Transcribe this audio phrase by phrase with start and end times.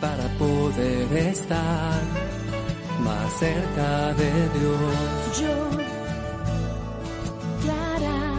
[0.00, 2.02] Para poder estar
[3.00, 5.40] más cerca de Dios.
[5.40, 5.70] Yo,
[7.62, 8.34] Clara,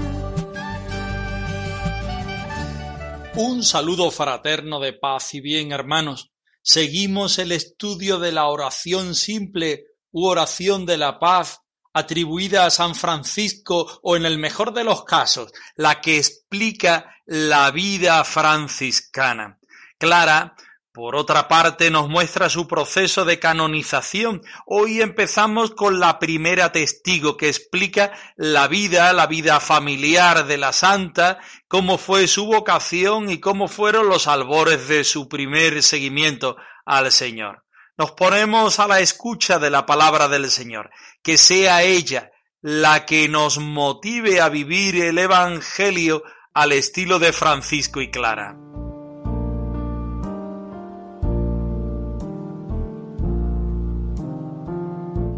[3.35, 6.31] Un saludo fraterno de paz y bien, hermanos.
[6.61, 11.62] Seguimos el estudio de la oración simple u oración de la paz
[11.93, 17.71] atribuida a San Francisco o en el mejor de los casos, la que explica la
[17.71, 19.59] vida franciscana.
[19.97, 20.55] Clara,
[20.91, 24.43] por otra parte, nos muestra su proceso de canonización.
[24.67, 30.71] Hoy empezamos con la primera testigo que explica la vida, la vida familiar de la
[30.71, 37.11] santa, cómo fue su vocación y cómo fueron los albores de su primer seguimiento al
[37.11, 37.62] Señor.
[37.95, 40.89] Nos ponemos a la escucha de la palabra del Señor.
[41.21, 48.01] Que sea ella la que nos motive a vivir el Evangelio al estilo de Francisco
[48.01, 48.57] y Clara.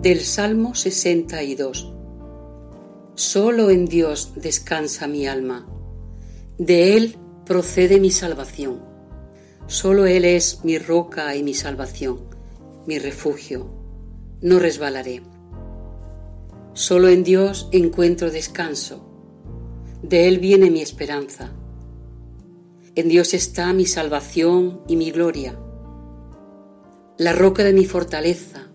[0.02, 1.92] Del Salmo 62
[3.16, 5.66] Solo en Dios descansa mi alma,
[6.58, 8.84] de Él procede mi salvación.
[9.68, 12.35] Solo Él es mi roca y mi salvación,
[12.86, 13.68] mi refugio.
[14.42, 15.24] No resbalaré.
[16.74, 19.06] Solo en Dios encuentro descanso,
[20.04, 21.52] de Él viene mi esperanza.
[22.96, 25.58] En Dios está mi salvación y mi gloria.
[27.18, 28.68] La roca de mi fortaleza,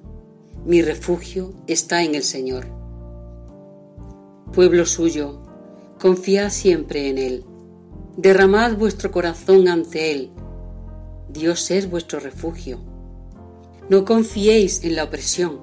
[0.65, 2.67] mi refugio está en el Señor.
[4.53, 5.43] Pueblo suyo,
[6.01, 7.45] confiad siempre en Él.
[8.17, 10.31] Derramad vuestro corazón ante Él.
[11.29, 12.90] Dios es vuestro refugio.
[13.91, 15.59] No confiéis en la opresión,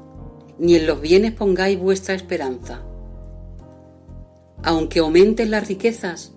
[0.60, 2.84] ni en los bienes pongáis vuestra esperanza.
[4.64, 6.34] Aunque aumenten las riquezas,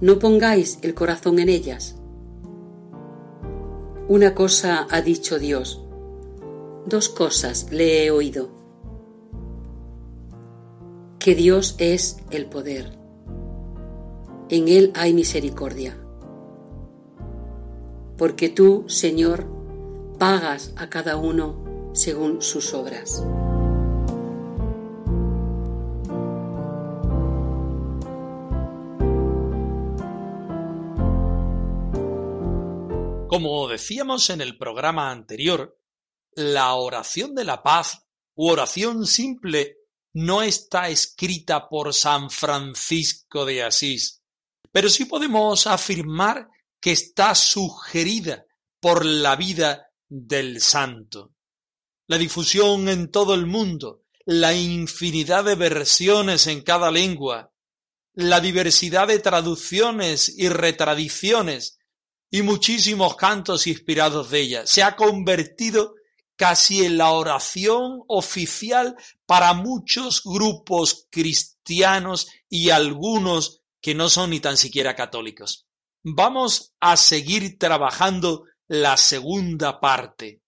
[0.00, 1.94] no pongáis el corazón en ellas.
[4.08, 5.86] Una cosa ha dicho Dios,
[6.86, 8.48] dos cosas le he oído.
[11.20, 12.98] Que Dios es el poder.
[14.48, 15.96] En Él hay misericordia.
[18.18, 19.51] Porque tú, Señor,
[20.22, 23.24] pagas a cada uno según sus obras.
[33.26, 35.76] Como decíamos en el programa anterior,
[36.36, 38.06] la oración de la paz
[38.36, 39.78] u oración simple
[40.12, 44.22] no está escrita por San Francisco de Asís,
[44.70, 46.48] pero sí podemos afirmar
[46.80, 48.46] que está sugerida
[48.78, 51.32] por la vida del santo.
[52.06, 57.50] La difusión en todo el mundo, la infinidad de versiones en cada lengua,
[58.12, 61.78] la diversidad de traducciones y retradiciones
[62.30, 65.94] y muchísimos cantos inspirados de ella se ha convertido
[66.36, 74.40] casi en la oración oficial para muchos grupos cristianos y algunos que no son ni
[74.40, 75.66] tan siquiera católicos.
[76.04, 80.42] Vamos a seguir trabajando la segunda parte.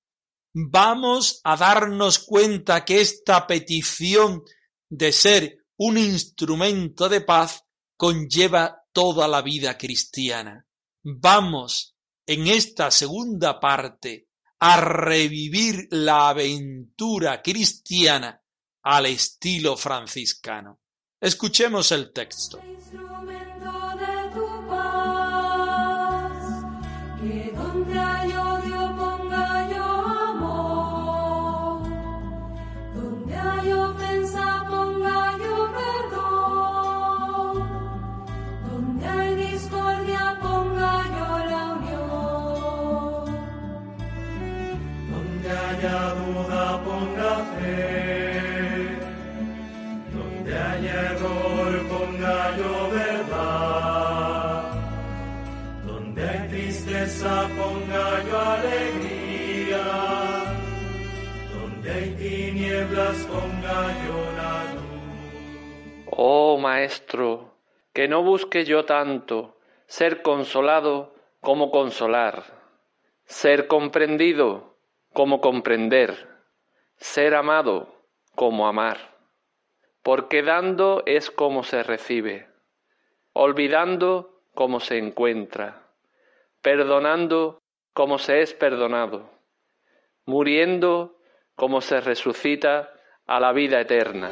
[0.54, 4.42] Vamos a darnos cuenta que esta petición
[4.88, 7.64] de ser un instrumento de paz
[7.96, 10.66] conlleva toda la vida cristiana.
[11.02, 11.96] Vamos
[12.26, 14.28] en esta segunda parte
[14.60, 18.40] a revivir la aventura cristiana
[18.82, 20.80] al estilo franciscano.
[21.20, 22.60] Escuchemos el texto.
[66.10, 67.54] Oh Maestro,
[67.92, 72.42] que no busque yo tanto, ser consolado como consolar,
[73.26, 74.76] ser comprendido
[75.12, 76.28] como comprender,
[76.96, 77.94] ser amado
[78.34, 78.98] como amar.
[80.02, 82.48] Porque dando es como se recibe,
[83.32, 85.83] olvidando como se encuentra,
[86.64, 87.60] perdonando
[87.92, 89.30] como se es perdonado,
[90.24, 91.20] muriendo
[91.54, 92.90] como se resucita
[93.26, 94.30] a la vida eterna.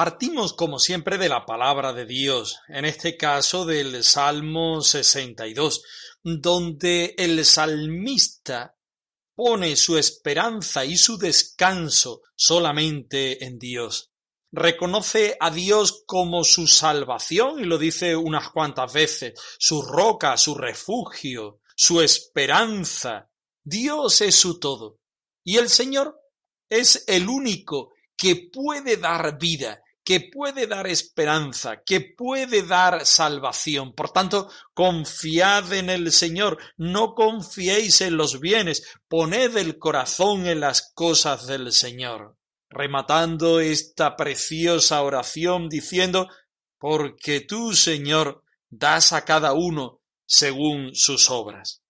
[0.00, 5.82] Partimos como siempre de la palabra de Dios, en este caso del Salmo 62,
[6.24, 8.78] donde el salmista
[9.34, 14.10] pone su esperanza y su descanso solamente en Dios.
[14.50, 20.54] Reconoce a Dios como su salvación y lo dice unas cuantas veces, su roca, su
[20.54, 23.28] refugio, su esperanza.
[23.62, 24.98] Dios es su todo.
[25.44, 26.18] Y el Señor
[26.70, 33.92] es el único que puede dar vida, que puede dar esperanza, que puede dar salvación.
[33.92, 40.58] Por tanto, confiad en el Señor, no confiéis en los bienes, poned el corazón en
[40.58, 42.36] las cosas del Señor.
[42.68, 46.26] Rematando esta preciosa oración diciendo,
[46.80, 51.84] porque tú, Señor, das a cada uno según sus obras.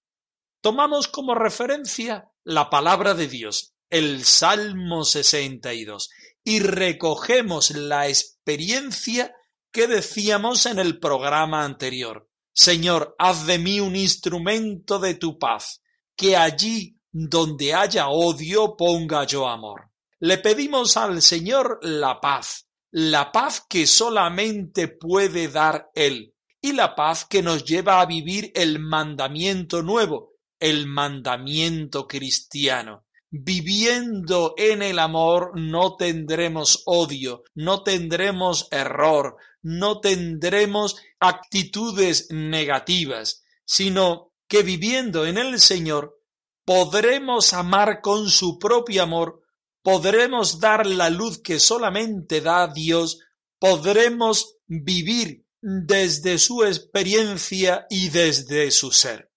[0.61, 6.11] Tomamos como referencia la palabra de Dios, el Salmo 62,
[6.51, 9.33] y recogemos la experiencia
[9.71, 12.29] que decíamos en el programa anterior.
[12.53, 15.81] Señor, haz de mí un instrumento de tu paz,
[16.17, 19.93] que allí donde haya odio ponga yo amor.
[20.19, 26.97] Le pedimos al Señor la paz, la paz que solamente puede dar Él, y la
[26.97, 33.05] paz que nos lleva a vivir el mandamiento nuevo, el mandamiento cristiano.
[33.33, 44.33] Viviendo en el amor no tendremos odio, no tendremos error, no tendremos actitudes negativas, sino
[44.49, 46.19] que viviendo en el Señor
[46.65, 49.43] podremos amar con su propio amor,
[49.83, 53.21] podremos dar la luz que solamente da Dios,
[53.61, 59.31] podremos vivir desde su experiencia y desde su ser.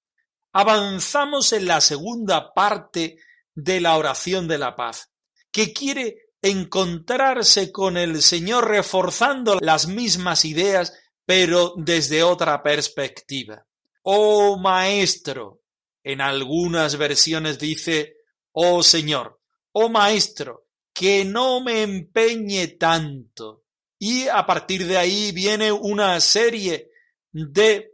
[0.51, 3.17] Avanzamos en la segunda parte
[3.55, 5.11] de la oración de la paz,
[5.51, 10.93] que quiere encontrarse con el Señor reforzando las mismas ideas,
[11.25, 13.65] pero desde otra perspectiva.
[14.01, 15.61] Oh Maestro,
[16.03, 18.17] en algunas versiones dice,
[18.51, 19.39] oh Señor,
[19.71, 23.63] oh Maestro, que no me empeñe tanto.
[23.97, 26.91] Y a partir de ahí viene una serie
[27.31, 27.89] de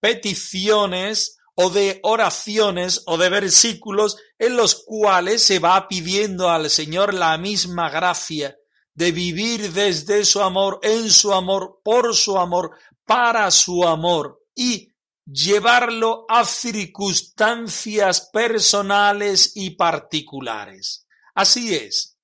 [0.00, 7.14] peticiones o de oraciones o de versículos en los cuales se va pidiendo al Señor
[7.14, 8.56] la misma gracia
[8.94, 12.70] de vivir desde su amor, en su amor, por su amor,
[13.04, 14.92] para su amor y
[15.24, 21.06] llevarlo a circunstancias personales y particulares.
[21.34, 22.18] Así es,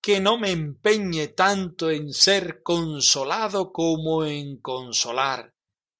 [0.00, 5.54] que no me empeñe tanto en ser consolado como en consolar,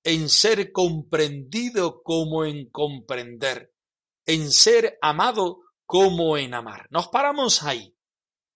[0.08, 3.74] en ser comprendido como en comprender,
[4.24, 6.86] en ser amado como en amar.
[6.88, 7.94] Nos paramos ahí.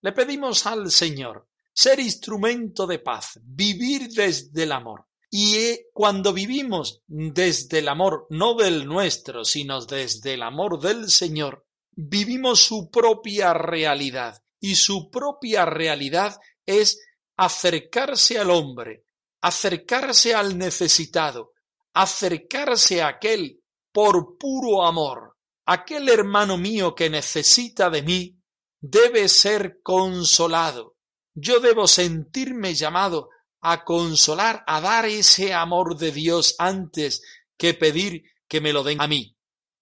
[0.01, 5.05] Le pedimos al Señor ser instrumento de paz, vivir desde el amor.
[5.29, 11.11] Y eh, cuando vivimos desde el amor, no del nuestro, sino desde el amor del
[11.11, 14.43] Señor, vivimos su propia realidad.
[14.59, 16.99] Y su propia realidad es
[17.37, 19.05] acercarse al hombre,
[19.43, 21.53] acercarse al necesitado,
[21.93, 23.61] acercarse a aquel
[23.93, 25.37] por puro amor.
[25.67, 28.39] Aquel hermano mío que necesita de mí
[28.81, 30.97] debe ser consolado.
[31.35, 33.29] Yo debo sentirme llamado
[33.61, 37.23] a consolar, a dar ese amor de Dios antes
[37.57, 39.37] que pedir que me lo den a mí.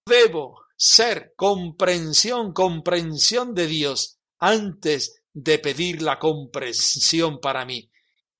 [0.05, 7.90] Debo ser comprensión, comprensión de Dios antes de pedir la comprensión para mí.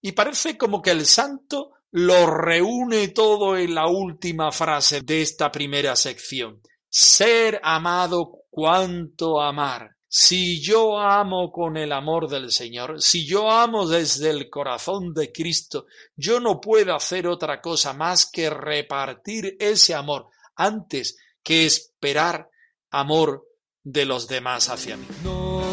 [0.01, 5.51] Y parece como que el santo lo reúne todo en la última frase de esta
[5.51, 6.61] primera sección.
[6.89, 9.95] Ser amado cuanto amar.
[10.07, 15.31] Si yo amo con el amor del Señor, si yo amo desde el corazón de
[15.31, 15.85] Cristo,
[16.17, 22.49] yo no puedo hacer otra cosa más que repartir ese amor antes que esperar
[22.89, 23.47] amor
[23.83, 25.07] de los demás hacia mí.
[25.23, 25.63] No,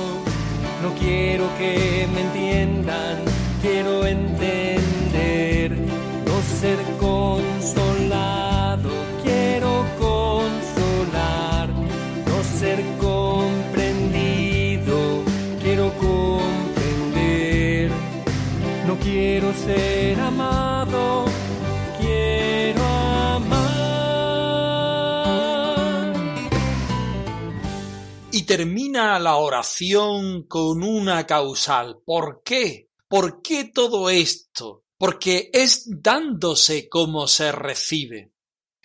[1.01, 3.25] quiero que me entiendan,
[19.41, 21.25] quiero ser amado,
[22.01, 23.69] quiero amar.
[28.33, 32.01] Y termina la oración con una causal.
[32.05, 32.89] ¿Por qué?
[33.07, 34.83] ¿Por qué todo esto?
[34.99, 38.33] Porque es dándose como se recibe.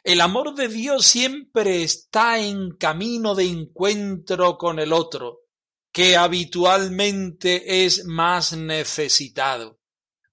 [0.03, 5.45] El amor de Dios siempre está en camino de encuentro con el otro,
[5.91, 9.79] que habitualmente es más necesitado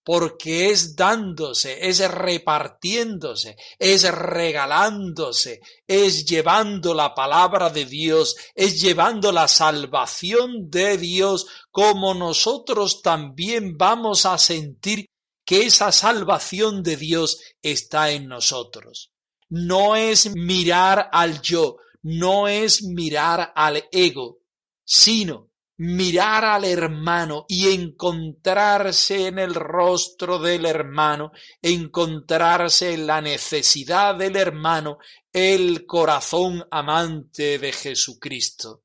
[0.03, 9.31] porque es dándose, es repartiéndose, es regalándose, es llevando la palabra de Dios, es llevando
[9.31, 15.07] la salvación de Dios, como nosotros también vamos a sentir
[15.45, 19.11] que esa salvación de Dios está en nosotros.
[19.49, 24.39] No es mirar al yo, no es mirar al ego,
[24.85, 25.50] sino
[25.83, 31.33] mirar al hermano y encontrarse en el rostro del hermano,
[31.63, 34.99] encontrarse en la necesidad del hermano,
[35.33, 38.83] el corazón amante de Jesucristo.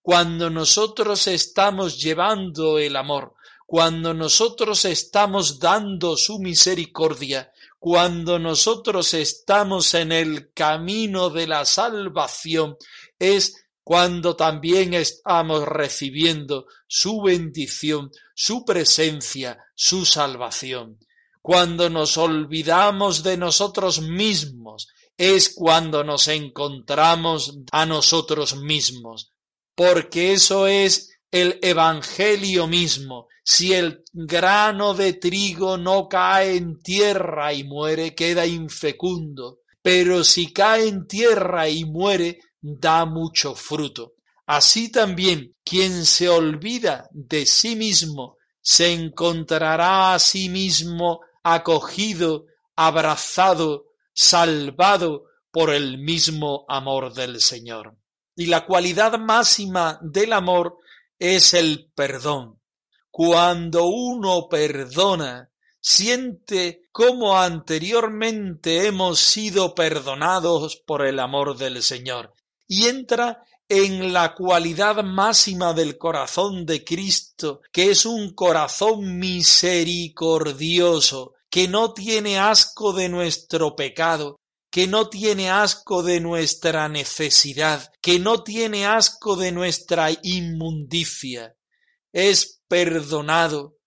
[0.00, 3.34] Cuando nosotros estamos llevando el amor,
[3.66, 7.50] cuando nosotros estamos dando su misericordia,
[7.80, 12.76] cuando nosotros estamos en el camino de la salvación,
[13.18, 20.98] es cuando también estamos recibiendo su bendición, su presencia, su salvación.
[21.40, 29.30] Cuando nos olvidamos de nosotros mismos, es cuando nos encontramos a nosotros mismos,
[29.76, 33.28] porque eso es el Evangelio mismo.
[33.44, 40.52] Si el grano de trigo no cae en tierra y muere, queda infecundo, pero si
[40.52, 44.14] cae en tierra y muere, da mucho fruto.
[44.44, 53.84] Así también quien se olvida de sí mismo se encontrará a sí mismo acogido, abrazado,
[54.12, 57.96] salvado por el mismo amor del Señor.
[58.34, 60.78] Y la cualidad máxima del amor
[61.18, 62.60] es el perdón.
[63.10, 72.32] Cuando uno perdona, siente como anteriormente hemos sido perdonados por el amor del Señor
[72.68, 81.34] y entra en la cualidad máxima del corazón de Cristo, que es un corazón misericordioso,
[81.50, 84.38] que no tiene asco de nuestro pecado,
[84.70, 91.54] que no tiene asco de nuestra necesidad, que no tiene asco de nuestra inmundicia.
[92.12, 93.78] Es perdonado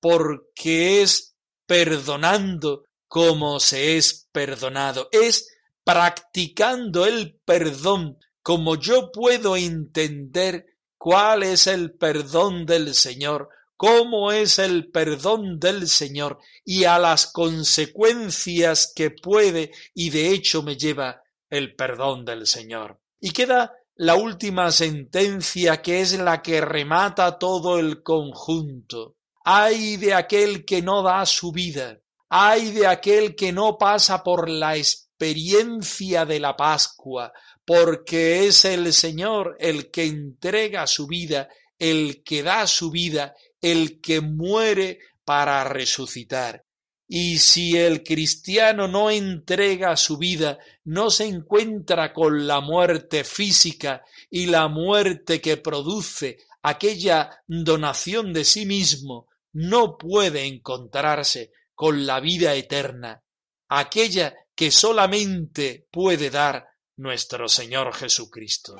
[0.00, 1.34] porque es
[1.66, 5.08] perdonando como se es perdonado.
[5.10, 5.55] Es
[5.86, 10.66] practicando el perdón, como yo puedo entender
[10.98, 17.28] cuál es el perdón del Señor, cómo es el perdón del Señor y a las
[17.28, 23.00] consecuencias que puede y de hecho me lleva el perdón del Señor.
[23.20, 29.14] Y queda la última sentencia que es la que remata todo el conjunto.
[29.44, 34.50] Ay de aquel que no da su vida, ay de aquel que no pasa por
[34.50, 34.76] la
[35.16, 37.32] experiencia de la Pascua,
[37.64, 44.02] porque es el Señor el que entrega su vida, el que da su vida, el
[44.02, 46.64] que muere para resucitar.
[47.08, 54.04] Y si el cristiano no entrega su vida, no se encuentra con la muerte física
[54.28, 62.20] y la muerte que produce aquella donación de sí mismo, no puede encontrarse con la
[62.20, 63.22] vida eterna,
[63.68, 68.74] aquella que solamente puede dar nuestro Señor Jesucristo.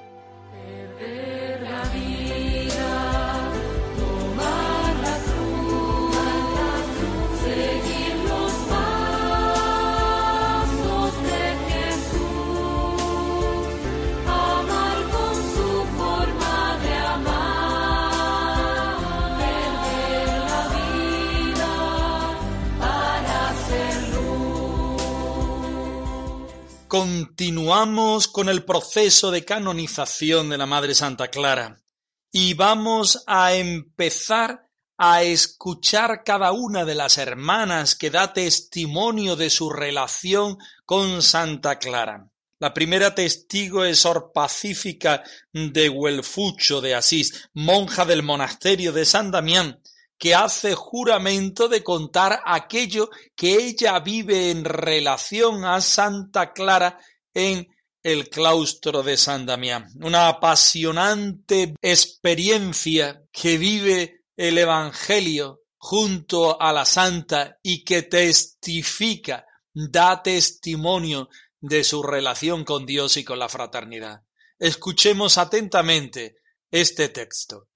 [26.89, 31.83] Continuamos con el proceso de canonización de la Madre Santa Clara
[32.31, 39.51] y vamos a empezar a escuchar cada una de las hermanas que da testimonio de
[39.51, 42.31] su relación con Santa Clara.
[42.61, 49.33] La primera testigo es Sor Pacífica de Huelfucho de Asís, monja del monasterio de San
[49.33, 49.81] Damián,
[50.19, 56.99] que hace juramento de contar aquello que ella vive en relación a Santa Clara
[57.35, 57.69] en
[58.03, 59.91] el claustro de San Damián.
[60.01, 70.23] Una apasionante experiencia que vive el Evangelio junto a la Santa y que testifica, da
[70.23, 71.29] testimonio
[71.61, 74.23] de su relación con Dios y con la fraternidad.
[74.59, 76.37] Escuchemos atentamente
[76.71, 77.69] este texto.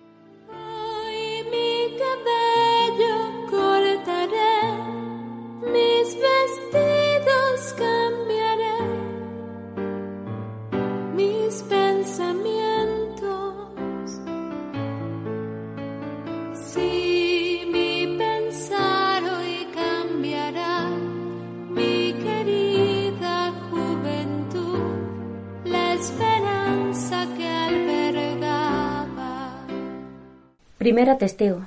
[30.80, 31.66] Primera testigo.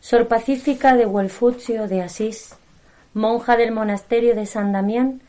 [0.00, 2.56] Sor Pacífica de Huelfucio de Asís,
[3.14, 5.20] monja del monasterio de San Damián,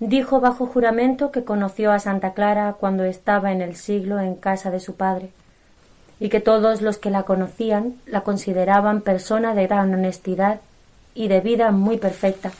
[0.00, 4.70] dijo bajo juramento que conoció a Santa Clara cuando estaba en el siglo en casa
[4.70, 5.28] de su padre,
[6.18, 10.62] y que todos los que la conocían la consideraban persona de gran honestidad
[11.14, 12.52] y de vida muy perfecta,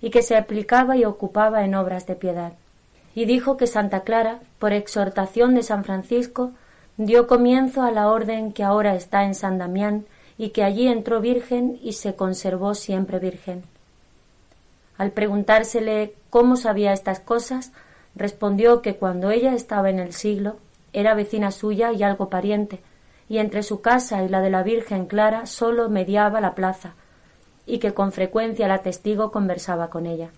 [0.00, 2.54] y que se aplicaba y ocupaba en obras de piedad.
[3.14, 6.52] Y dijo que Santa Clara, por exhortación de San Francisco,
[6.96, 10.04] dio comienzo a la orden que ahora está en San Damián
[10.38, 13.62] y que allí entró virgen y se conservó siempre virgen.
[14.98, 17.72] Al preguntársele cómo sabía estas cosas,
[18.14, 20.56] respondió que cuando ella estaba en el siglo
[20.92, 22.80] era vecina suya y algo pariente,
[23.28, 26.94] y entre su casa y la de la Virgen Clara sólo mediaba la plaza,
[27.66, 30.30] y que con frecuencia la testigo conversaba con ella.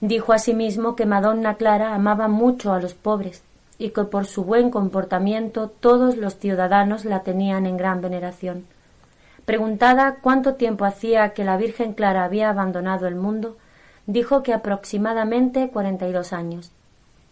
[0.00, 3.42] Dijo asimismo que Madonna Clara amaba mucho a los pobres,
[3.80, 8.66] y que por su buen comportamiento todos los ciudadanos la tenían en gran veneración.
[9.46, 13.56] Preguntada cuánto tiempo hacía que la Virgen Clara había abandonado el mundo,
[14.06, 16.70] dijo que aproximadamente cuarenta y dos años.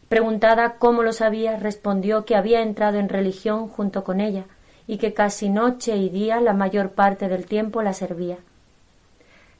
[0.09, 4.45] Preguntada cómo lo sabía, respondió que había entrado en religión junto con ella
[4.87, 8.39] y que casi noche y día la mayor parte del tiempo la servía.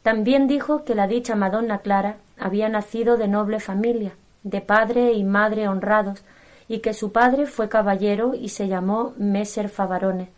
[0.03, 5.23] También dijo que la dicha Madonna Clara había nacido de noble familia, de padre y
[5.23, 6.25] madre honrados,
[6.69, 10.29] y que su padre fue caballero y se llamó Messer Favarone.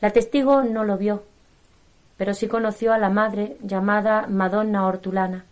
[0.00, 1.24] La testigo no lo vio,
[2.16, 5.44] pero sí conoció a la madre llamada Madonna Hortulana,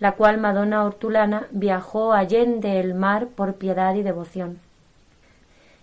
[0.00, 4.58] la cual Madonna Hortulana viajó allende el mar por piedad y devoción.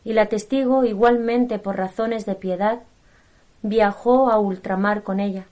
[0.03, 2.79] Y la testigo, igualmente por razones de piedad,
[3.63, 5.45] viajó a ultramar con ella,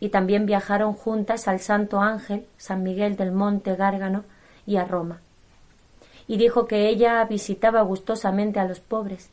[0.00, 4.24] y también viajaron juntas al Santo Ángel, San Miguel del Monte Gárgano,
[4.66, 5.20] y a Roma.
[6.30, 9.30] Y dijo que ella visitaba gustosamente a los pobres.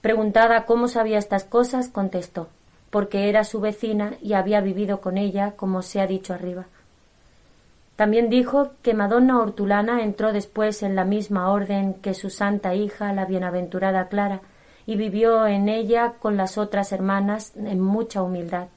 [0.00, 2.48] Preguntada cómo sabía estas cosas, contestó
[2.90, 6.66] porque era su vecina y había vivido con ella, como se ha dicho arriba.
[7.96, 13.12] También dijo que Madonna Hortulana entró después en la misma orden que su santa hija,
[13.12, 14.40] la bienaventurada Clara,
[14.86, 18.68] y vivió en ella con las otras hermanas en mucha humildad.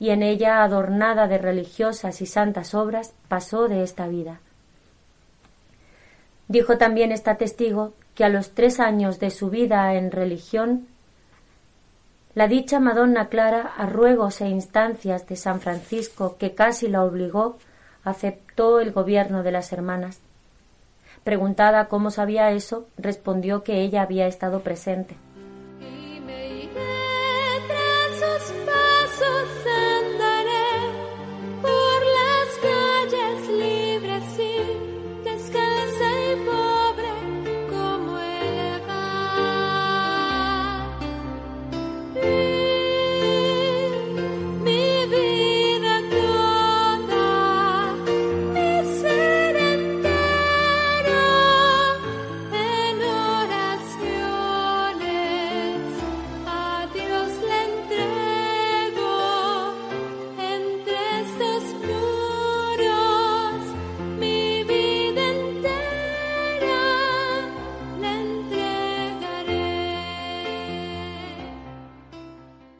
[0.00, 4.40] Y en ella, adornada de religiosas y santas obras, pasó de esta vida.
[6.48, 10.86] Dijo también esta testigo que a los tres años de su vida en religión
[12.34, 17.58] la dicha Madonna Clara, a ruegos e instancias de San Francisco, que casi la obligó,
[18.02, 20.18] aceptó el gobierno de las hermanas.
[21.22, 25.14] Preguntada cómo sabía eso, respondió que ella había estado presente.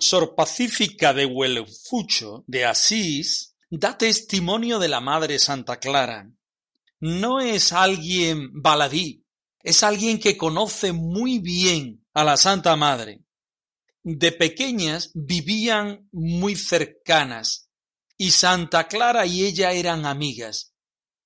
[0.04, 6.30] Sor Pacífica de Huelfucho de Asís da testimonio de la Madre Santa Clara.
[7.00, 9.24] No es alguien baladí,
[9.62, 13.22] es alguien que conoce muy bien a la Santa Madre.
[14.02, 17.70] De pequeñas vivían muy cercanas
[18.18, 20.74] y Santa Clara y ella eran amigas.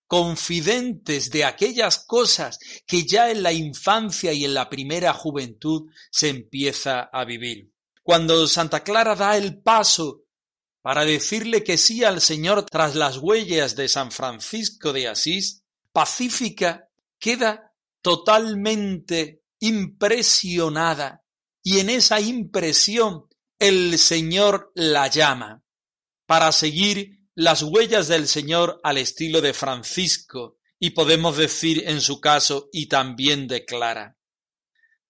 [0.09, 6.31] confidentes de aquellas cosas que ya en la infancia y en la primera juventud se
[6.31, 7.71] empieza a vivir.
[8.09, 10.25] Cuando Santa Clara da el paso
[10.81, 16.89] para decirle que sí al Señor tras las huellas de San Francisco de Asís, pacífica
[17.19, 21.23] queda totalmente impresionada
[21.63, 23.27] y en esa impresión
[23.59, 25.63] el Señor la llama
[26.25, 32.23] para seguir las huellas del Señor al estilo de Francisco y podemos decir en su
[32.23, 34.18] caso y también de Clara.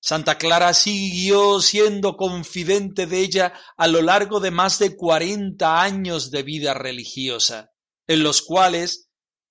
[0.00, 6.30] Santa Clara siguió siendo confidente de ella a lo largo de más de cuarenta años
[6.30, 7.72] de vida religiosa,
[8.06, 9.10] en los cuales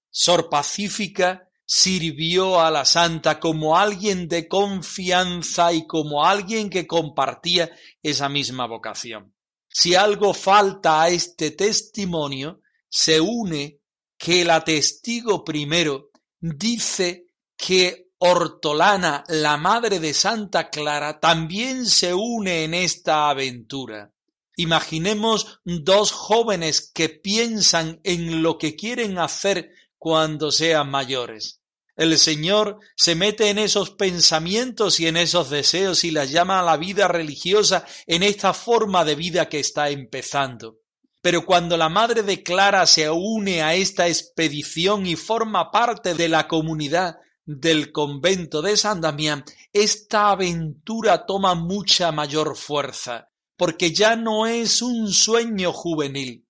[0.09, 7.69] Sor Pacífica sirvió a la santa como alguien de confianza y como alguien que compartía
[8.01, 9.35] esa misma vocación.
[9.67, 13.81] Si algo falta a este testimonio, se une
[14.17, 17.25] que la testigo primero dice
[17.57, 24.11] que Hortolana, la madre de Santa Clara, también se une en esta aventura.
[24.55, 31.61] Imaginemos dos jóvenes que piensan en lo que quieren hacer cuando sean mayores.
[31.95, 36.63] El Señor se mete en esos pensamientos y en esos deseos y las llama a
[36.63, 40.79] la vida religiosa en esta forma de vida que está empezando.
[41.21, 46.29] Pero cuando la madre de Clara se une a esta expedición y forma parte de
[46.29, 54.17] la comunidad, del convento de San Damián, esta aventura toma mucha mayor fuerza, porque ya
[54.17, 56.45] no es un sueño juvenil,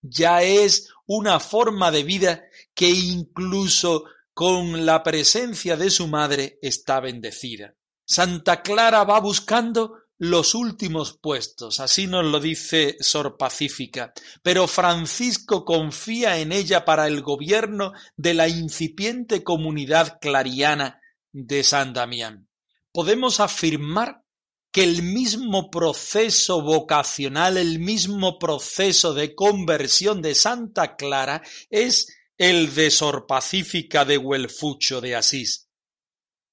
[0.00, 7.00] ya es una forma de vida que incluso con la presencia de su madre está
[7.00, 7.74] bendecida.
[8.06, 15.64] Santa Clara va buscando los últimos puestos, así nos lo dice Sor Pacífica, pero Francisco
[15.64, 21.00] confía en ella para el gobierno de la incipiente comunidad clariana
[21.32, 22.48] de San Damián.
[22.92, 24.24] Podemos afirmar
[24.72, 32.74] que el mismo proceso vocacional, el mismo proceso de conversión de Santa Clara es el
[32.74, 35.68] de Sor Pacífica de Huelfucho de Asís.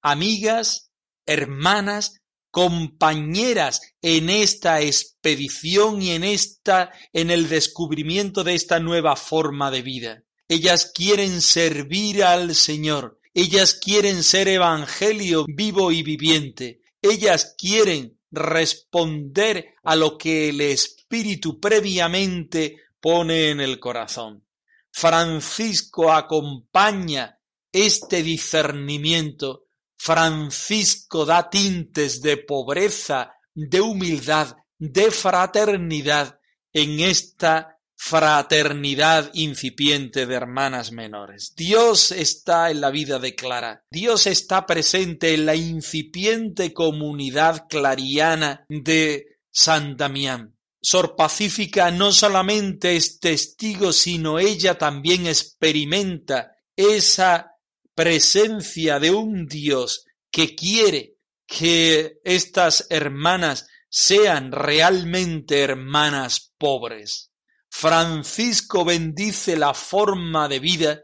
[0.02, 0.92] Amigas,
[1.26, 2.22] hermanas,
[2.56, 9.82] compañeras en esta expedición y en esta en el descubrimiento de esta nueva forma de
[9.82, 10.24] vida.
[10.48, 19.74] Ellas quieren servir al Señor, ellas quieren ser evangelio vivo y viviente, ellas quieren responder
[19.84, 24.46] a lo que el Espíritu previamente pone en el corazón.
[24.92, 27.38] Francisco acompaña
[27.74, 29.65] este discernimiento
[30.06, 36.40] Francisco da tintes de pobreza, de humildad, de fraternidad
[36.72, 41.54] en esta fraternidad incipiente de hermanas menores.
[41.56, 48.64] Dios está en la vida de Clara, Dios está presente en la incipiente comunidad clariana
[48.70, 50.56] de San Damián.
[50.84, 57.55] Sor Pacífica no solamente es testigo, sino ella también experimenta esa
[57.96, 61.16] presencia de un Dios que quiere
[61.48, 67.32] que estas hermanas sean realmente hermanas pobres.
[67.70, 71.04] Francisco bendice la forma de vida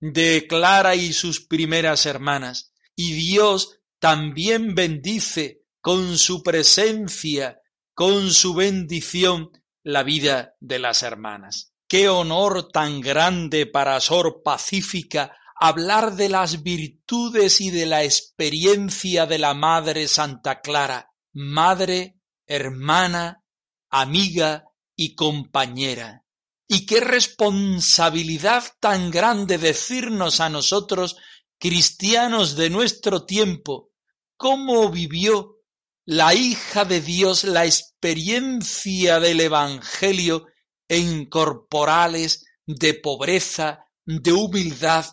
[0.00, 7.60] de Clara y sus primeras hermanas, y Dios también bendice con su presencia,
[7.94, 9.50] con su bendición,
[9.82, 11.72] la vida de las hermanas.
[11.86, 19.26] Qué honor tan grande para Sor Pacífica hablar de las virtudes y de la experiencia
[19.26, 23.44] de la Madre Santa Clara, madre, hermana,
[23.90, 24.64] amiga
[24.96, 26.24] y compañera.
[26.66, 31.18] Y qué responsabilidad tan grande decirnos a nosotros,
[31.58, 33.90] cristianos de nuestro tiempo,
[34.38, 35.58] cómo vivió
[36.06, 40.46] la hija de Dios la experiencia del Evangelio
[40.88, 45.04] en corporales de pobreza, de humildad,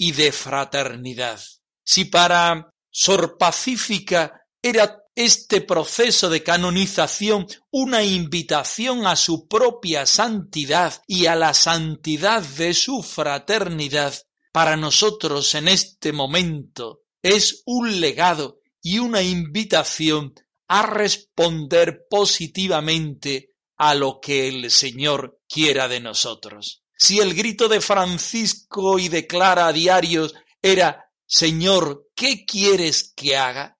[0.00, 1.38] y de fraternidad.
[1.84, 11.02] Si para Sor Pacífica era este proceso de canonización una invitación a su propia santidad
[11.06, 14.14] y a la santidad de su fraternidad,
[14.52, 20.32] para nosotros en este momento es un legado y una invitación
[20.66, 26.84] a responder positivamente a lo que el Señor quiera de nosotros.
[27.00, 33.38] Si el grito de Francisco y de Clara a diarios era Señor, ¿qué quieres que
[33.38, 33.78] haga?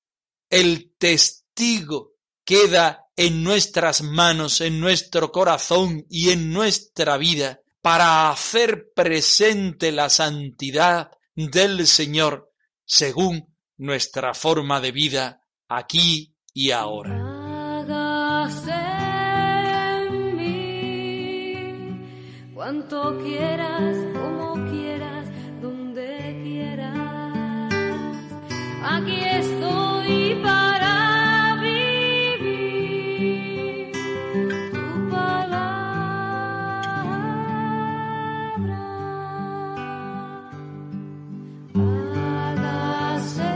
[0.48, 8.90] El testigo queda en nuestras manos, en nuestro corazón y en nuestra vida para hacer
[8.94, 12.50] presente la santidad del Señor
[12.86, 17.19] según nuestra forma de vida aquí y ahora.
[22.70, 25.26] Cuanto quieras, como quieras,
[25.60, 26.94] donde quieras.
[28.84, 32.70] Aquí estoy para vivir
[34.70, 35.80] tu palabra.
[42.36, 43.52] Hágase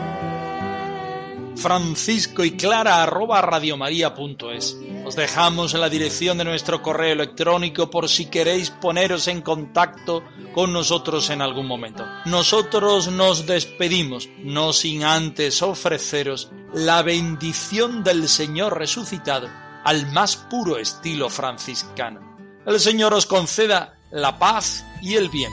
[1.54, 4.76] Francisco y Clara arroba radiomaria.es.
[5.04, 10.24] Os dejamos en la dirección de nuestro correo electrónico por si queréis poneros en contacto
[10.54, 12.06] con nosotros en algún momento.
[12.24, 19.48] Nosotros nos despedimos, no sin antes ofreceros la bendición del Señor resucitado
[19.84, 22.36] al más puro estilo franciscano.
[22.64, 25.52] El Señor os conceda la paz y el bien.